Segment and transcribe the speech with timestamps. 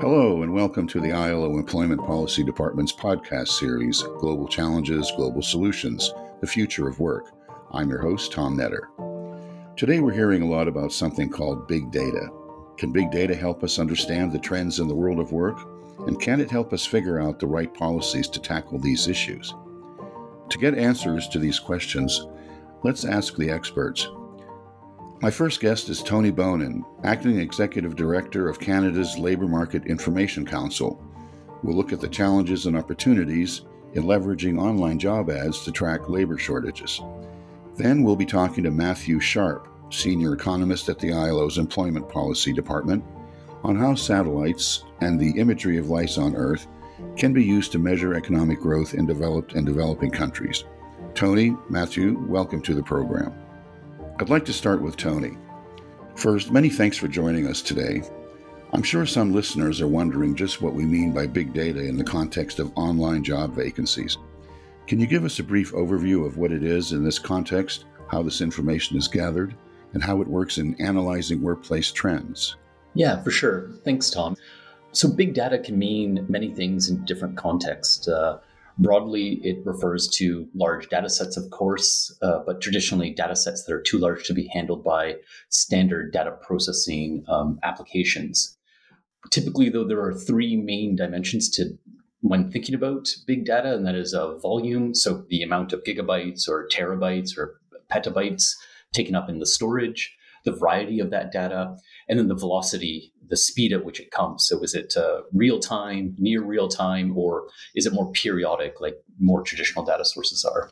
[0.00, 6.14] Hello, and welcome to the ILO Employment Policy Department's podcast series, Global Challenges, Global Solutions
[6.40, 7.32] The Future of Work.
[7.72, 8.86] I'm your host, Tom Netter.
[9.76, 12.28] Today, we're hearing a lot about something called big data.
[12.76, 15.58] Can big data help us understand the trends in the world of work?
[16.06, 19.52] And can it help us figure out the right policies to tackle these issues?
[20.50, 22.24] To get answers to these questions,
[22.84, 24.08] let's ask the experts.
[25.20, 31.02] My first guest is Tony Bonen, Acting Executive Director of Canada's Labour Market Information Council.
[31.64, 33.62] We'll look at the challenges and opportunities
[33.94, 37.00] in leveraging online job ads to track labor shortages.
[37.74, 43.02] Then we'll be talking to Matthew Charpe, Senior Economist at the ILO's Employment Policy Department,
[43.64, 46.68] on how satellites and the imagery of life on Earth
[47.16, 50.62] can be used to measure economic growth in developed and developing countries.
[51.14, 53.34] Tony, Matthew, welcome to the program.
[54.20, 55.38] I'd like to start with Tony.
[56.16, 58.02] First, many thanks for joining us today.
[58.72, 62.02] I'm sure some listeners are wondering just what we mean by big data in the
[62.02, 64.18] context of online job vacancies.
[64.88, 68.20] Can you give us a brief overview of what it is in this context, how
[68.20, 69.54] this information is gathered,
[69.92, 72.56] and how it works in analyzing workplace trends?
[72.94, 73.70] Yeah, for sure.
[73.84, 74.36] Thanks, Tom.
[74.90, 78.08] So, big data can mean many things in different contexts.
[78.08, 78.40] Uh,
[78.78, 83.74] Broadly, it refers to large data sets, of course, uh, but traditionally data sets that
[83.74, 85.16] are too large to be handled by
[85.48, 88.56] standard data processing um, applications.
[89.30, 91.76] Typically, though, there are three main dimensions to
[92.20, 96.48] when thinking about big data, and that is a volume, so the amount of gigabytes
[96.48, 98.54] or terabytes or petabytes
[98.92, 100.16] taken up in the storage,
[100.48, 101.76] the variety of that data,
[102.08, 104.46] and then the velocity, the speed at which it comes.
[104.46, 108.96] So is it uh, real time, near real time, or is it more periodic, like
[109.18, 110.70] more traditional data sources are?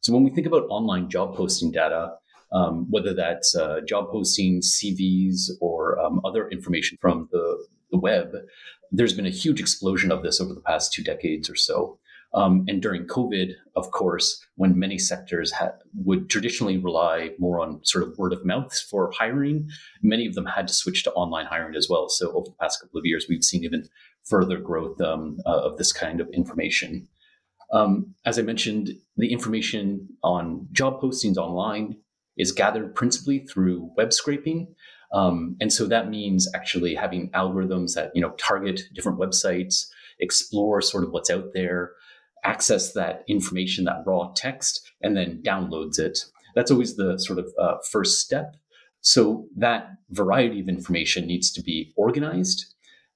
[0.00, 2.12] So when we think about online job posting data,
[2.52, 8.32] um, whether that's uh, job posting, CVs, or um, other information from the, the web,
[8.92, 11.98] there's been a huge explosion of this over the past two decades or so.
[12.32, 15.52] Um, and during COVID, of course, when many sectors
[15.94, 19.68] would traditionally rely more on sort of word of mouth for hiring,
[20.02, 22.08] many of them had to switch to online hiring as well.
[22.08, 23.88] So over the past couple of years, we've seen even
[24.24, 27.08] further growth um, uh, of this kind of information.
[27.72, 31.96] Um, as I mentioned, the information on job postings online
[32.36, 34.74] is gathered principally through web scraping.
[35.12, 39.86] Um, and so that means actually having algorithms that you know target different websites,
[40.20, 41.92] explore sort of what's out there,
[42.44, 46.24] access that information, that raw text, and then downloads it.
[46.54, 48.56] That's always the sort of uh, first step.
[49.00, 52.74] So that variety of information needs to be organized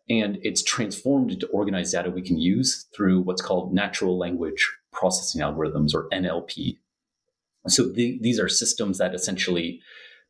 [0.08, 5.40] and it's transformed into organized data we can use through what's called natural language processing
[5.40, 6.78] algorithms or NLP.
[7.68, 9.80] So the, these are systems that essentially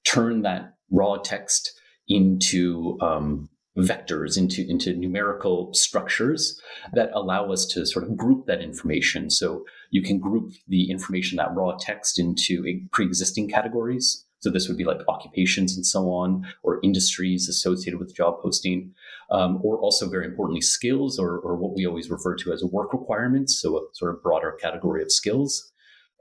[0.04, 1.72] turn that raw text
[2.08, 6.60] into um, vectors into, into numerical structures
[6.92, 9.30] that allow us to sort of group that information.
[9.30, 14.24] So you can group the information, that raw text, into pre-existing categories.
[14.40, 18.92] So this would be like occupations and so on, or industries associated with job posting,
[19.30, 22.92] um, or also very importantly skills, or, or what we always refer to as work
[22.92, 23.60] requirements.
[23.60, 25.72] So a sort of broader category of skills.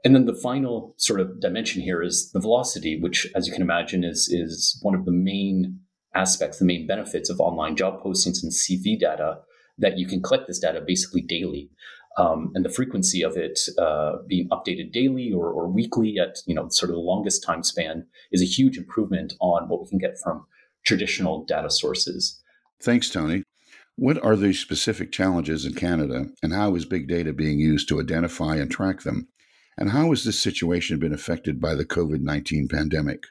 [0.04, 3.62] And then the final sort of dimension here is the velocity, which, as you can
[3.62, 5.80] imagine, is is one of the main
[6.14, 9.38] aspects, the main benefits of online job postings and CV data,
[9.78, 11.70] that you can collect this data basically daily.
[12.16, 16.54] Um, and the frequency of it uh, being updated daily or, or, weekly at you
[16.54, 19.98] know sort of the longest time span is a huge improvement on what we can
[19.98, 20.46] get from
[20.86, 22.40] traditional data sources.
[22.80, 23.42] Thanks, Tony.
[23.96, 28.00] What are the specific challenges in Canada, and how is big data being used to
[28.00, 29.26] identify and track them?
[29.76, 33.24] And how has this situation been affected by the COVID 19 pandemic?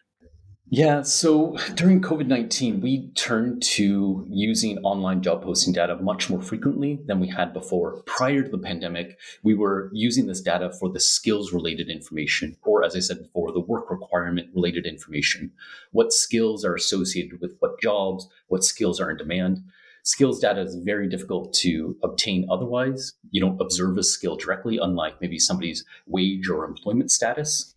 [0.76, 6.42] Yeah, so during COVID 19, we turned to using online job posting data much more
[6.42, 8.02] frequently than we had before.
[8.08, 12.84] Prior to the pandemic, we were using this data for the skills related information, or
[12.84, 15.52] as I said before, the work requirement related information.
[15.92, 19.60] What skills are associated with what jobs, what skills are in demand.
[20.02, 23.14] Skills data is very difficult to obtain otherwise.
[23.30, 27.76] You don't observe a skill directly, unlike maybe somebody's wage or employment status.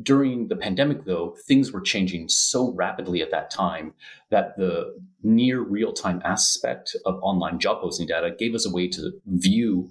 [0.00, 3.92] During the pandemic, though, things were changing so rapidly at that time
[4.30, 8.88] that the near real time aspect of online job posting data gave us a way
[8.88, 9.90] to view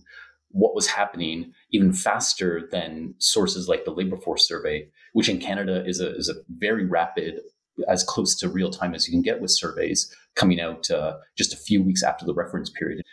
[0.50, 5.86] what was happening even faster than sources like the labor force survey, which in Canada
[5.86, 7.39] is a, is a very rapid,
[7.88, 11.53] as close to real time as you can get with surveys coming out uh, just
[11.53, 13.03] a few weeks after the reference period.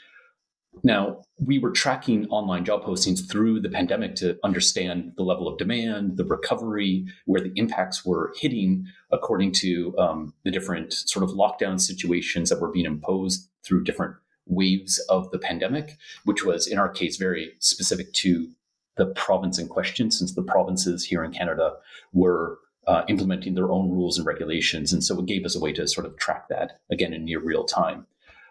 [0.83, 5.59] Now, we were tracking online job postings through the pandemic to understand the level of
[5.59, 11.31] demand, the recovery, where the impacts were hitting according to um, the different sort of
[11.31, 14.15] lockdown situations that were being imposed through different
[14.47, 18.49] waves of the pandemic, which was in our case very specific to
[18.97, 21.75] the province in question, since the provinces here in Canada
[22.13, 24.93] were uh, implementing their own rules and regulations.
[24.93, 27.39] And so it gave us a way to sort of track that again in near
[27.39, 28.07] real time.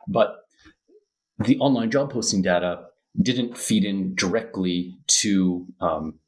[0.07, 0.46] But
[1.39, 2.85] the online job posting data
[3.21, 6.19] didn't feed in directly to um,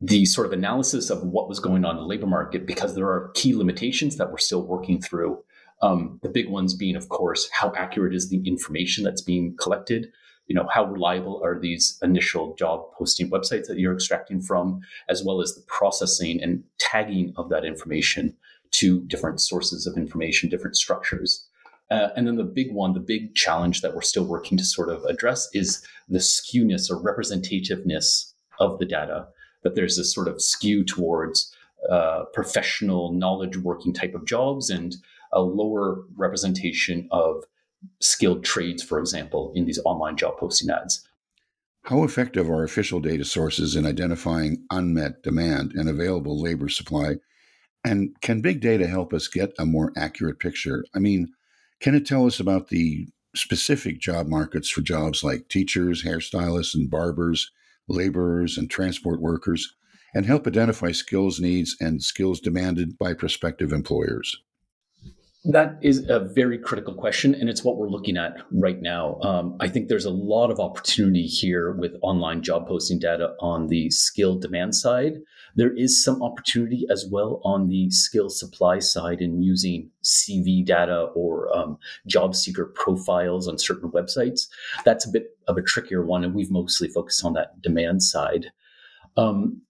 [0.00, 3.06] the sort of analysis of what was going on in the labor market because there
[3.06, 5.42] are key limitations that we're still working through.
[5.80, 10.08] Um, the big ones being, of course, how accurate is the information that's being collected?
[10.46, 15.22] You know, how reliable are these initial job posting websites that you're extracting from, as
[15.24, 18.36] well as the processing and tagging of that information
[18.72, 21.46] to different sources of information, different structures.
[21.92, 24.88] Uh, and then the big one, the big challenge that we're still working to sort
[24.88, 29.26] of address is the skewness or representativeness of the data.
[29.62, 31.54] That there's this sort of skew towards
[31.90, 34.96] uh, professional knowledge working type of jobs and
[35.32, 37.44] a lower representation of
[38.00, 41.06] skilled trades, for example, in these online job posting ads.
[41.82, 47.16] How effective are official data sources in identifying unmet demand and available labor supply?
[47.84, 50.84] And can big data help us get a more accurate picture?
[50.94, 51.34] I mean,
[51.82, 56.88] can it tell us about the specific job markets for jobs like teachers, hairstylists, and
[56.88, 57.50] barbers,
[57.88, 59.74] laborers, and transport workers,
[60.14, 64.36] and help identify skills needs and skills demanded by prospective employers?
[65.44, 69.18] That is a very critical question, and it's what we're looking at right now.
[69.22, 73.66] Um, I think there's a lot of opportunity here with online job posting data on
[73.66, 75.14] the skill demand side.
[75.56, 81.08] There is some opportunity as well on the skill supply side in using CV data
[81.16, 84.46] or um, job seeker profiles on certain websites.
[84.84, 88.52] That's a bit of a trickier one, and we've mostly focused on that demand side.
[89.16, 89.62] Um,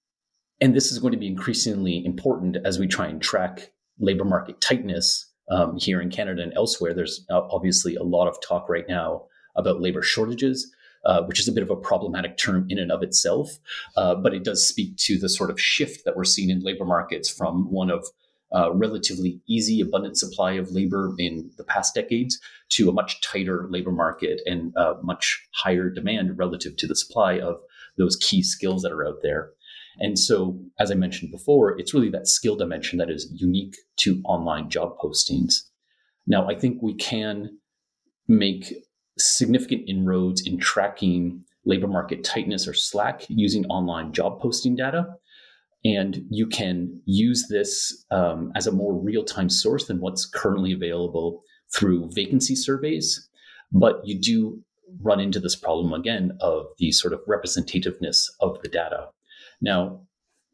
[0.61, 4.61] and this is going to be increasingly important as we try and track labor market
[4.61, 9.25] tightness um, here in Canada and elsewhere, there's obviously a lot of talk right now
[9.57, 10.73] about labor shortages.
[11.05, 13.59] Uh, which is a bit of a problematic term in and of itself,
[13.97, 16.85] uh, but it does speak to the sort of shift that we're seeing in labor
[16.85, 18.07] markets from one of
[18.55, 23.67] uh, relatively easy, abundant supply of labor in the past decades to a much tighter
[23.71, 27.57] labor market and uh, much higher demand relative to the supply of
[27.99, 29.51] those key skills that are out there.
[29.99, 34.21] And so, as I mentioned before, it's really that skill dimension that is unique to
[34.25, 35.63] online job postings.
[36.27, 37.59] Now, I think we can
[38.29, 38.73] make
[39.19, 45.07] significant inroads in tracking labor market tightness or slack using online job posting data.
[45.85, 50.73] And you can use this um, as a more real time source than what's currently
[50.73, 51.43] available
[51.75, 53.29] through vacancy surveys.
[53.73, 54.63] But you do
[55.01, 59.09] run into this problem again of the sort of representativeness of the data.
[59.63, 60.01] Now,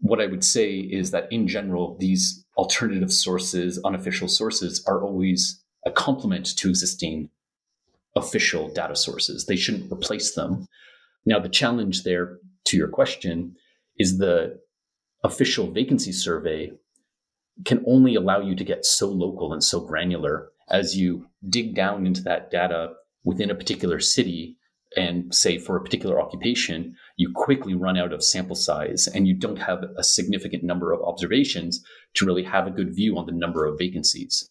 [0.00, 5.60] what I would say is that in general, these alternative sources, unofficial sources, are always
[5.84, 7.30] a complement to existing
[8.14, 9.46] official data sources.
[9.46, 10.68] They shouldn't replace them.
[11.24, 13.56] Now, the challenge there to your question
[13.98, 14.60] is the
[15.24, 16.70] official vacancy survey
[17.64, 22.06] can only allow you to get so local and so granular as you dig down
[22.06, 22.92] into that data
[23.24, 24.56] within a particular city
[24.96, 29.34] and say for a particular occupation, you quickly run out of sample size and you
[29.34, 33.32] don't have a significant number of observations to really have a good view on the
[33.32, 34.50] number of vacancies.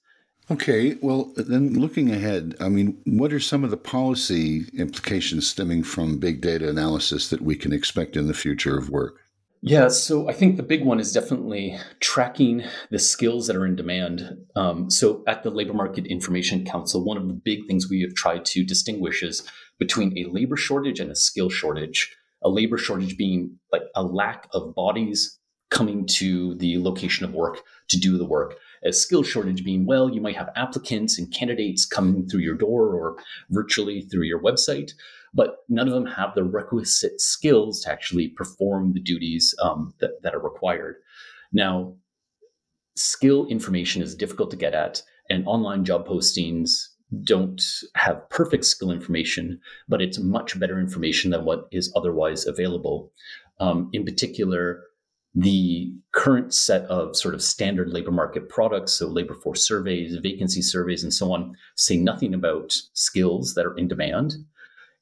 [0.50, 5.84] Okay, well, then looking ahead, I mean, what are some of the policy implications stemming
[5.84, 9.20] from big data analysis that we can expect in the future of work?
[9.62, 13.76] Yeah, so I think the big one is definitely tracking the skills that are in
[13.76, 14.38] demand.
[14.56, 18.14] Um, so at the Labor Market Information Council, one of the big things we have
[18.14, 19.44] tried to distinguish is
[19.80, 22.16] between a labor shortage and a skill shortage.
[22.44, 27.62] A labor shortage being like a lack of bodies coming to the location of work
[27.90, 28.56] to do the work.
[28.84, 32.94] A skill shortage being, well, you might have applicants and candidates coming through your door
[32.94, 33.18] or
[33.50, 34.92] virtually through your website,
[35.34, 40.22] but none of them have the requisite skills to actually perform the duties um, that,
[40.22, 40.96] that are required.
[41.52, 41.96] Now,
[42.96, 46.88] skill information is difficult to get at, and online job postings
[47.24, 47.62] don't
[47.96, 53.12] have perfect skill information, but it's much better information than what is otherwise available.
[53.60, 54.84] Um, in particular,
[55.34, 60.62] the current set of sort of standard labor market products, so labor force surveys, vacancy
[60.62, 64.34] surveys, and so on, say nothing about skills that are in demand.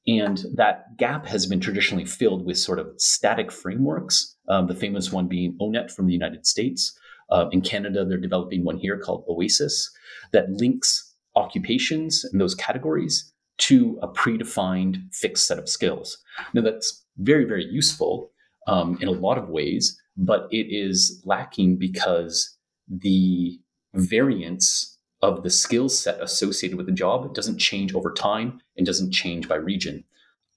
[0.08, 5.12] And that gap has been traditionally filled with sort of static frameworks, um, the famous
[5.12, 6.98] one being ONET from the United States.
[7.32, 9.90] Uh, in Canada, they're developing one here called OASIS
[10.32, 16.18] that links occupations and those categories to a predefined fixed set of skills.
[16.54, 18.32] Now, that's very, very useful
[18.68, 23.60] um, in a lot of ways, but it is lacking because the
[23.94, 29.12] variance of the skill set associated with the job doesn't change over time and doesn't
[29.12, 30.04] change by region.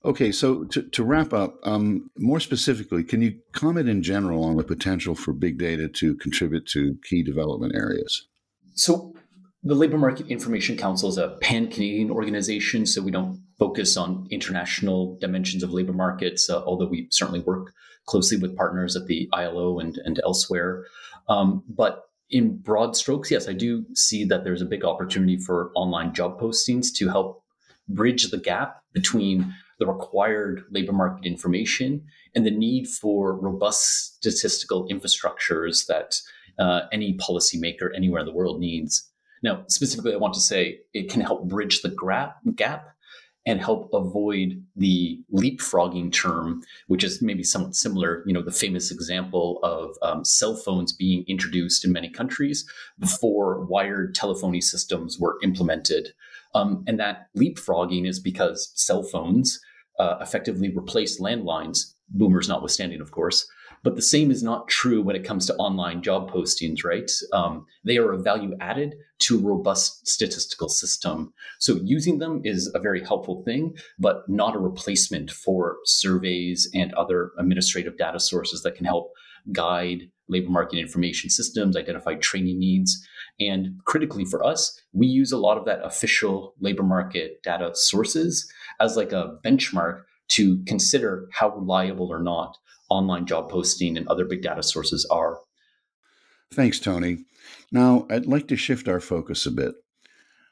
[0.04, 4.56] Okay, so to, to wrap up, um, more specifically, can you comment in general on
[4.56, 8.28] the potential for big data to contribute to key development areas?
[8.74, 9.14] So,
[9.62, 14.26] the Labor Market Information Council is a pan Canadian organization, so we don't focus on
[14.30, 17.72] international dimensions of labor markets, uh, although we certainly work
[18.06, 20.84] closely with partners at the ILO and, and elsewhere.
[21.28, 25.72] Um, but in broad strokes, yes, I do see that there's a big opportunity for
[25.74, 27.42] online job postings to help
[27.88, 34.88] bridge the gap between the required labor market information and the need for robust statistical
[34.88, 36.20] infrastructures that
[36.58, 39.08] uh, any policymaker anywhere in the world needs.
[39.42, 41.94] Now, specifically, I want to say it can help bridge the
[42.56, 42.88] gap
[43.46, 48.22] and help avoid the leapfrogging term, which is maybe somewhat similar.
[48.26, 52.68] You know, the famous example of um, cell phones being introduced in many countries
[52.98, 56.12] before wired telephony systems were implemented.
[56.54, 59.60] Um, and that leapfrogging is because cell phones
[59.98, 63.48] uh, effectively replaced landlines, boomers notwithstanding, of course.
[63.82, 67.10] But the same is not true when it comes to online job postings, right?
[67.32, 71.32] Um, they are a value added to a robust statistical system.
[71.58, 76.92] So using them is a very helpful thing, but not a replacement for surveys and
[76.94, 79.12] other administrative data sources that can help
[79.52, 83.06] guide labor market information systems, identify training needs.
[83.40, 88.50] And critically for us, we use a lot of that official labor market data sources
[88.80, 92.58] as like a benchmark to consider how reliable or not
[92.88, 95.38] online job posting and other big data sources are.
[96.52, 97.24] Thanks, Tony.
[97.70, 99.74] Now, I'd like to shift our focus a bit.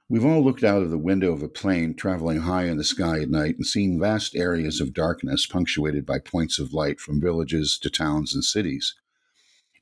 [0.09, 3.21] We've all looked out of the window of a plane traveling high in the sky
[3.21, 7.77] at night and seen vast areas of darkness punctuated by points of light from villages
[7.83, 8.95] to towns and cities.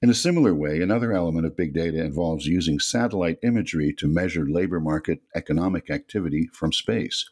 [0.01, 4.47] In a similar way, another element of big data involves using satellite imagery to measure
[4.47, 7.29] labor market economic activity from space.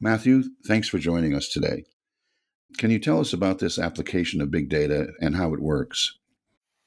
[0.00, 1.84] Matthew, thanks for joining us today.
[2.78, 6.18] Can you tell us about this application of big data and how it works?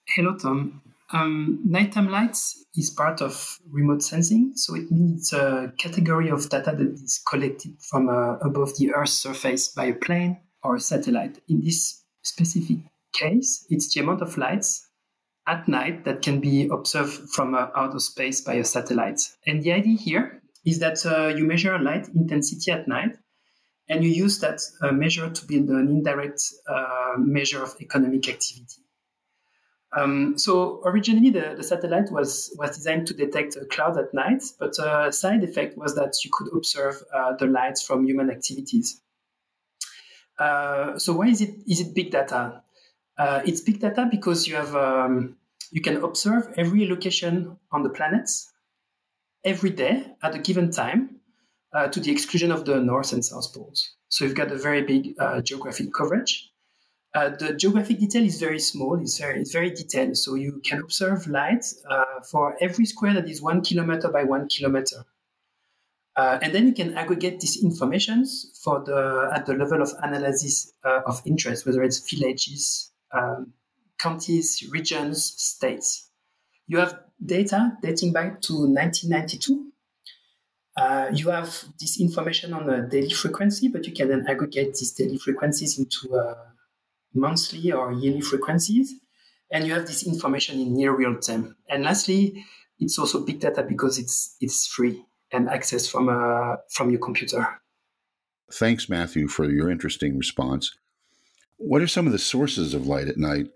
[0.07, 0.81] Hello, Tom.
[1.11, 6.49] Um, nighttime lights is part of remote sensing, so it means it's a category of
[6.49, 10.79] data that is collected from uh, above the Earth's surface by a plane or a
[10.79, 11.39] satellite.
[11.47, 12.77] In this specific
[13.13, 14.87] case, it's the amount of lights
[15.47, 19.21] at night that can be observed from uh, outer space by a satellite.
[19.45, 23.17] And the idea here is that uh, you measure light intensity at night
[23.87, 28.81] and you use that uh, measure to build an indirect uh, measure of economic activity.
[29.95, 34.43] Um, so originally the, the, satellite was, was designed to detect a cloud at night,
[34.59, 39.01] but a side effect was that you could observe uh, the lights from human activities.
[40.37, 42.61] Uh, so why is it is it big data?
[43.17, 45.37] Uh, it's big data because you have um,
[45.71, 48.29] you can observe every location on the planet
[49.45, 51.21] every day at a given time
[51.75, 53.91] uh, to the exclusion of the North and South poles.
[54.07, 56.49] So you've got a very big uh, geographic coverage.
[57.13, 60.17] Uh, the geographic detail is very small, it's very, it's very detailed.
[60.17, 64.47] So you can observe light uh, for every square that is one kilometer by one
[64.47, 65.05] kilometer.
[66.15, 70.71] Uh, and then you can aggregate these informations for the at the level of analysis
[70.85, 73.51] uh, of interest, whether it's villages, um,
[73.97, 76.09] counties, regions, states.
[76.67, 79.73] You have data dating back to 1992.
[80.77, 84.91] Uh, you have this information on a daily frequency, but you can then aggregate these
[84.91, 86.35] daily frequencies into uh,
[87.13, 88.93] monthly or yearly frequencies.
[89.51, 91.55] And you have this information in near real time.
[91.69, 92.45] And lastly,
[92.79, 97.47] it's also big data because it's it's free and accessed from uh, from your computer.
[98.51, 100.77] Thanks, Matthew, for your interesting response.
[101.57, 103.47] What are some of the sources of light at night?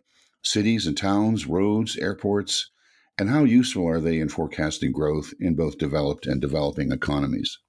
[0.41, 2.71] Cities and towns, roads, airports,
[3.19, 7.59] and how useful are they in forecasting growth in both developed and developing economies?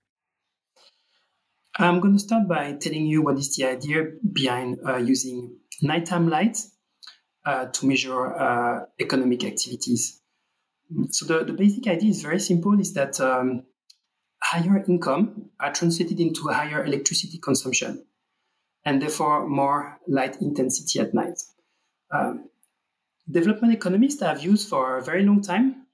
[1.77, 6.29] I'm going to start by telling you what is the idea behind uh, using nighttime
[6.29, 6.59] light
[7.45, 10.21] uh, to measure uh, economic activities.
[11.11, 13.65] So the, the basic idea is very simple: is that um,
[14.43, 18.05] higher income are translated into higher electricity consumption,
[18.85, 21.41] and therefore more light intensity at night.
[22.13, 22.51] Um,
[23.31, 25.87] development economists have used for a very long time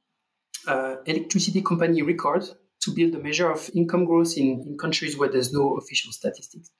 [0.67, 5.29] uh, electricity company records to build a measure of income growth in, in countries where
[5.29, 6.71] there's no official statistics.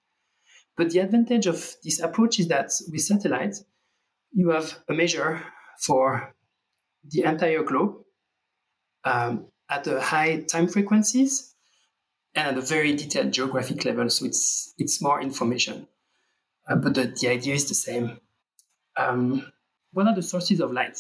[0.77, 3.65] But the advantage of this approach is that with satellites,
[4.33, 5.43] you have a measure
[5.81, 6.35] for
[7.05, 7.97] the entire globe
[9.05, 11.55] um, at a high time frequencies.
[12.37, 14.09] and at a very detailed geographic level.
[14.11, 15.89] So it's it's more information,
[16.69, 18.21] uh, but the, the idea is the same.
[18.97, 19.51] Um,
[19.97, 20.99] what are the sources of light?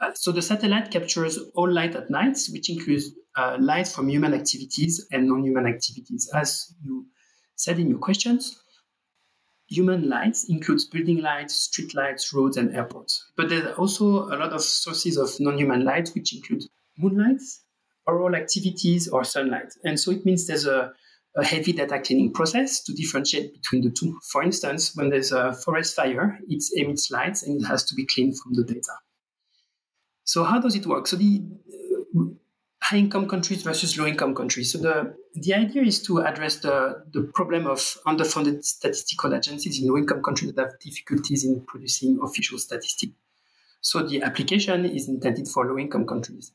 [0.00, 4.32] Uh, so the satellite captures all light at night, which includes uh, light from human
[4.32, 6.30] activities and non-human activities.
[6.34, 7.06] As you
[7.54, 8.58] said in your questions,
[9.66, 13.30] human lights includes building lights, street lights, roads, and airports.
[13.36, 16.62] But there are also a lot of sources of non-human light, which include
[16.96, 17.42] moonlight,
[18.08, 19.74] auroral activities, or sunlight.
[19.84, 20.94] And so it means there's a,
[21.36, 24.18] a heavy data cleaning process to differentiate between the two.
[24.32, 28.06] For instance, when there's a forest fire, it emits lights and it has to be
[28.06, 28.92] cleaned from the data.
[30.24, 31.06] So how does it work?
[31.06, 31.42] So the
[32.18, 32.24] uh,
[32.82, 34.72] high income countries versus low income countries.
[34.72, 39.88] So the, the idea is to address the, the problem of underfunded statistical agencies in
[39.88, 43.12] low income countries that have difficulties in producing official statistics.
[43.80, 46.52] So the application is intended for low income countries.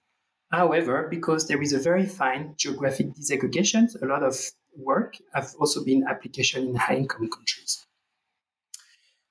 [0.53, 4.39] However, because there is a very fine geographic disaggregation, a lot of
[4.77, 7.83] work have also been application in high income countries.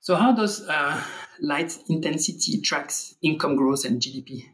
[0.01, 1.01] So how does uh,
[1.39, 4.49] light intensity tracks income growth and GDP?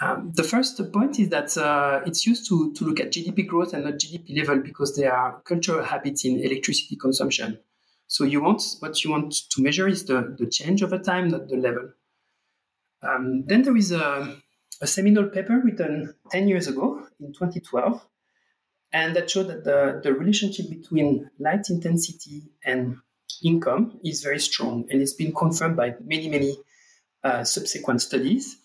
[0.00, 3.74] Um, the first point is that uh, it's used to, to look at GDP growth
[3.74, 7.58] and not GDP level because there are cultural habits in electricity consumption.
[8.06, 11.48] So you want what you want to measure is the, the change over time, not
[11.48, 11.90] the level.
[13.02, 14.34] Um, then there is a,
[14.80, 18.04] a seminal paper written 10 years ago in 2012,
[18.92, 22.96] and that showed that the, the relationship between light intensity and
[23.42, 26.56] income is very strong, and it's been confirmed by many, many
[27.24, 28.56] uh, subsequent studies.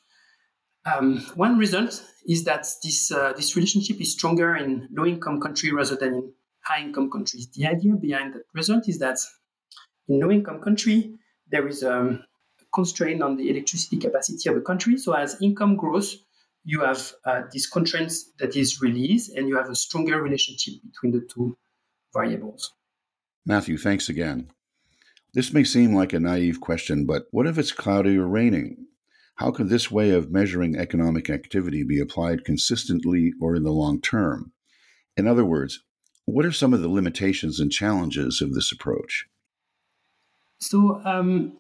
[0.86, 5.74] Um, one result is that this uh, this relationship is stronger in low income countries
[5.74, 7.48] rather than in high income countries.
[7.54, 9.18] The idea behind that result is that
[10.08, 11.16] in low income country
[11.50, 12.33] there is um, a
[12.74, 14.98] constraint on the electricity capacity of a country.
[14.98, 16.24] So as income grows,
[16.66, 21.12] you have uh, this constraint that is released, and you have a stronger relationship between
[21.12, 21.58] the two
[22.14, 22.72] variables.
[23.46, 24.50] Matthew, thanks again.
[25.34, 28.86] This may seem like a naive question, but what if it's cloudy or raining?
[29.36, 34.00] How can this way of measuring economic activity be applied consistently or in the long
[34.00, 34.54] term?
[35.18, 35.84] In other words,
[36.26, 39.26] what are some of the limitations and challenges of this approach?
[40.60, 41.58] So, um,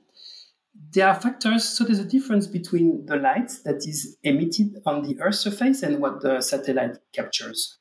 [0.91, 1.63] there are factors.
[1.63, 5.99] So, there's a difference between the light that is emitted on the Earth's surface and
[5.99, 7.77] what the satellite captures.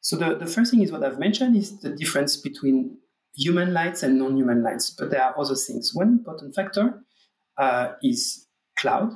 [0.00, 2.98] So, the, the first thing is what I've mentioned is the difference between
[3.36, 4.90] human lights and non-human lights.
[4.90, 5.92] But there are other things.
[5.94, 7.02] One important factor
[7.56, 8.46] uh, is
[8.78, 9.12] cloud,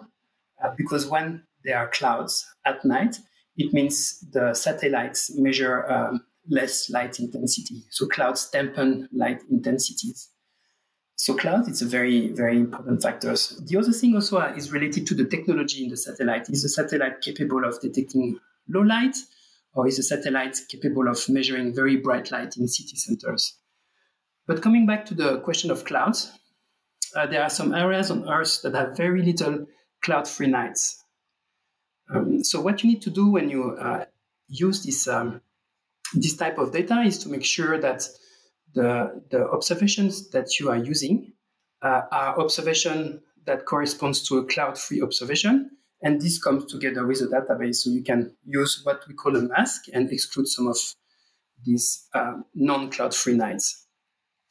[0.62, 3.18] uh, because when there are clouds at night,
[3.56, 7.84] it means the satellites measure um, less light intensity.
[7.90, 10.28] So clouds dampen light intensities.
[11.16, 13.32] So cloud it's a very, very important factor.
[13.32, 16.48] The other thing also uh, is related to the technology in the satellite.
[16.50, 19.16] Is the satellite capable of detecting low light,
[19.74, 23.56] or is the satellite capable of measuring very bright light in city centers?
[24.46, 26.32] But coming back to the question of clouds,
[27.14, 29.66] uh, there are some areas on Earth that have very little
[30.02, 31.04] cloud-free nights.
[32.12, 34.06] Um, so what you need to do when you uh,
[34.48, 35.40] use this um,
[36.14, 38.08] this type of data is to make sure that
[38.74, 41.32] the the observations that you are using
[41.82, 45.70] uh, are observation that corresponds to a cloud-free observation,
[46.02, 47.76] and this comes together with a database.
[47.76, 50.78] So you can use what we call a mask and exclude some of
[51.64, 53.86] these uh, non-cloud-free nights.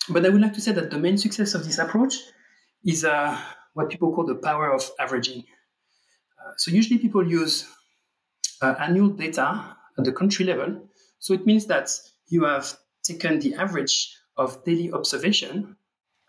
[0.09, 2.15] But I would like to say that the main success of this approach
[2.83, 3.37] is uh,
[3.73, 5.43] what people call the power of averaging.
[6.39, 7.67] Uh, so usually people use
[8.61, 10.89] uh, annual data at the country level.
[11.19, 11.89] So it means that
[12.27, 15.75] you have taken the average of daily observation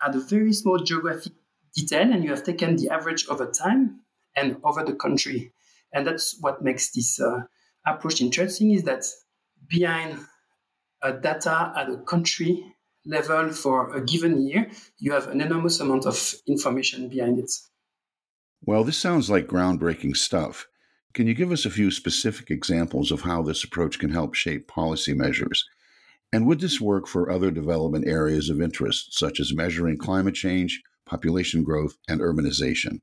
[0.01, 1.33] at a very small geographic
[1.75, 4.01] detail, and you have taken the average over time
[4.35, 5.53] and over the country.
[5.93, 7.41] And that's what makes this uh,
[7.85, 9.05] approach interesting is that
[9.67, 10.19] behind
[11.01, 12.63] a data at a country
[13.05, 17.51] level for a given year, you have an enormous amount of information behind it.
[18.65, 20.67] Well, this sounds like groundbreaking stuff.
[21.13, 24.67] Can you give us a few specific examples of how this approach can help shape
[24.67, 25.67] policy measures?
[26.33, 30.81] And would this work for other development areas of interest, such as measuring climate change,
[31.05, 33.01] population growth, and urbanization?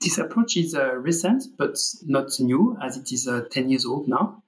[0.00, 4.06] This approach is uh, recent, but not new, as it is uh, 10 years old
[4.06, 4.44] now.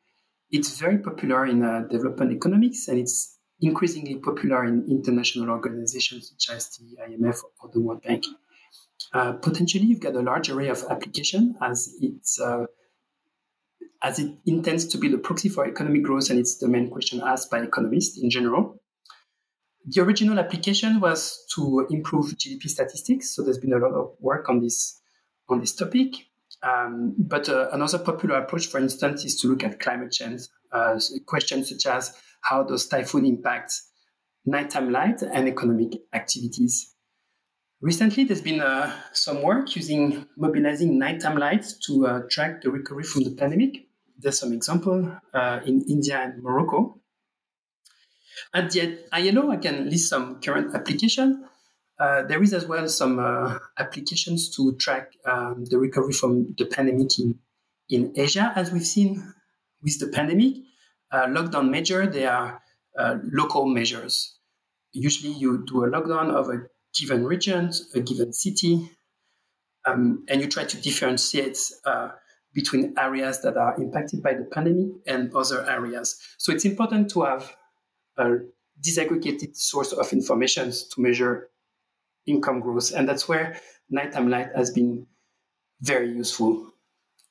[0.52, 6.56] It's very popular in uh, development economics, and it's increasingly popular in international organizations such
[6.56, 8.24] as the IMF or the World Bank.
[9.12, 12.66] Uh, potentially, you've got a large array of application as it's uh,
[14.02, 17.20] as it intends to be the proxy for economic growth, and it's the main question
[17.24, 18.80] asked by economists in general.
[19.86, 24.48] The original application was to improve GDP statistics, so there's been a lot of work
[24.48, 25.00] on this
[25.48, 26.14] on this topic.
[26.62, 30.98] Um, but uh, another popular approach, for instance, is to look at climate change uh,
[31.26, 33.72] questions such as how does typhoon impact
[34.44, 36.94] nighttime light and economic activities.
[37.80, 43.04] Recently, there's been uh, some work using mobilizing nighttime lights to uh, track the recovery
[43.04, 43.88] from the pandemic.
[44.22, 47.00] There's some example uh, in India and Morocco.
[48.54, 51.44] At the ILO, I can list some current application.
[51.98, 56.66] Uh, there is as well some uh, applications to track um, the recovery from the
[56.66, 57.38] pandemic in,
[57.88, 58.52] in Asia.
[58.54, 59.32] As we've seen
[59.82, 60.54] with the pandemic,
[61.10, 62.60] uh, lockdown measure, they are
[62.98, 64.36] uh, local measures.
[64.92, 66.66] Usually you do a lockdown of a
[66.98, 68.90] given region, a given city,
[69.84, 72.10] um, and you try to differentiate uh,
[72.54, 76.18] between areas that are impacted by the pandemic and other areas.
[76.38, 77.54] So it's important to have
[78.16, 78.36] a
[78.80, 81.48] disaggregated source of information to measure
[82.26, 82.92] income growth.
[82.92, 83.56] And that's where
[83.90, 85.06] nighttime light has been
[85.80, 86.72] very useful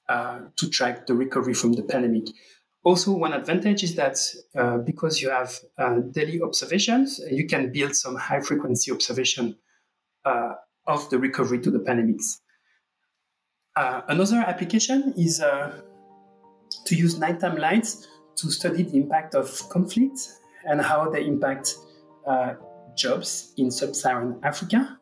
[0.10, 2.28] uh, to track the recovery from the pandemic.
[2.84, 4.18] Also, one advantage is that
[4.56, 9.56] uh, because you have uh, daily observations, you can build some high frequency observation
[10.26, 10.54] uh,
[10.88, 12.40] of the recovery to the pandemics.
[13.76, 15.82] Uh, another application is uh,
[16.86, 20.28] to use nighttime lights to study the impact of conflict
[20.66, 21.76] and how they impact
[22.28, 22.54] uh,
[22.96, 24.98] jobs in sub-Saharan Africa.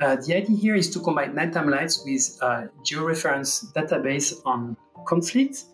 [0.00, 5.64] Uh, the idea here is to combine nighttime lights with a georeference database on conflict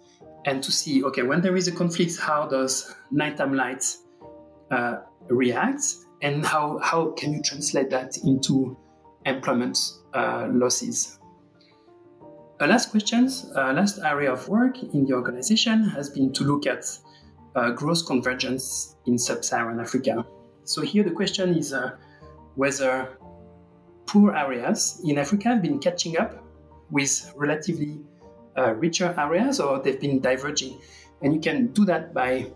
[0.46, 4.04] and to see, okay, when there is a conflict, how does nighttime lights
[4.70, 5.82] uh, react
[6.22, 8.76] and how, how can you translate that into
[9.26, 9.78] employment
[10.14, 11.18] uh, losses?
[12.62, 16.64] A last question, uh, last area of work in the organization has been to look
[16.64, 16.86] at
[17.56, 20.24] uh, growth convergence in sub-Saharan Africa.
[20.62, 21.96] So here the question is uh,
[22.54, 23.18] whether
[24.06, 26.40] poor areas in Africa have been catching up
[26.92, 27.98] with relatively
[28.56, 30.78] uh, richer areas or they've been diverging.
[31.20, 32.46] And you can do that by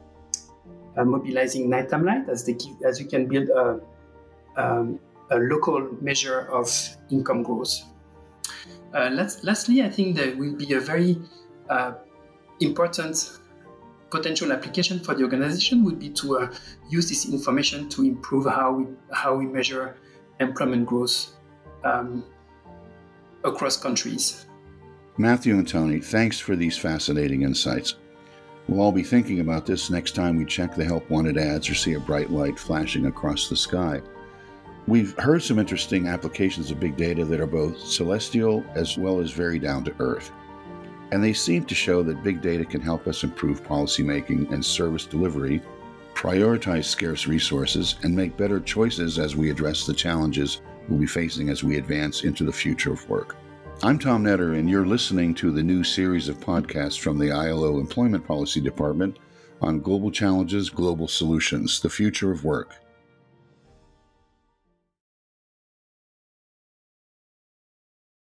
[0.97, 3.81] uh, mobilizing nighttime light as, they, as you can build a,
[4.57, 5.01] um,
[5.33, 6.71] a local measure of
[7.11, 7.83] income growth.
[8.97, 9.11] Uh,
[9.43, 11.21] lastly, I think there will be a very
[11.69, 11.93] uh,
[12.61, 13.39] important
[14.09, 16.55] potential application for the organization would be to uh,
[16.89, 19.99] use this information to improve how we how we measure
[20.41, 21.35] employment growth
[21.85, 22.25] um,
[23.45, 24.47] across countries.
[25.19, 27.97] Matthew and Tony, thanks for these fascinating insights.
[28.67, 31.75] We'll all be thinking about this next time we check the help wanted ads or
[31.75, 34.01] see a bright light flashing across the sky.
[34.89, 39.33] We've heard some interesting applications of big data that are both celestial as well as
[39.33, 40.31] very down to earth.
[41.11, 45.05] And they seem to show that big data can help us improve policymaking and service
[45.05, 45.61] delivery,
[46.15, 51.49] prioritize scarce resources, and make better choices as we address the challenges we'll be facing
[51.49, 53.35] as we advance into the future of work.
[53.83, 57.81] I'm Tom Netter, and you're listening to the new series of podcasts from the ILO
[57.81, 59.19] Employment Policy Department
[59.61, 62.77] on global challenges, global solutions, the future of work.